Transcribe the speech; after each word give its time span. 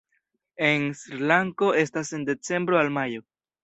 En 0.69 0.87
Srilanko 1.03 1.71
estas 1.85 2.13
en 2.19 2.29
decembro 2.35 2.85
al 2.85 2.95
majo. 3.01 3.27